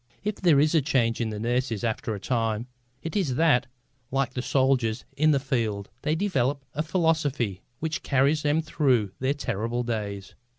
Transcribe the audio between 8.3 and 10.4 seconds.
them through their terrible days.